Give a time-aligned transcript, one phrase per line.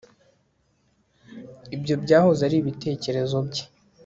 [1.75, 3.65] Ibyo byahoze ari ibitekerezo bye